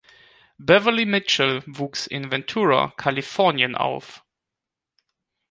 [0.57, 4.23] Beverley Mitchell wuchs in Ventura, Kalifornien, auf.